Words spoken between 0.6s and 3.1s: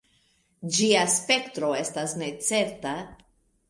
Ĝia spektro estas necerta.